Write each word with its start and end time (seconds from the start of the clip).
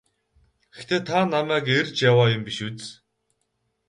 Гэхдээ 0.75 1.01
та 1.07 1.19
намайг 1.33 1.65
эрж 1.77 1.95
яваа 2.11 2.27
юм 2.35 2.41
биш 2.47 2.57
биз? 2.65 2.85